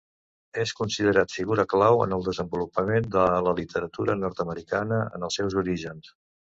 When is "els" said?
5.31-5.41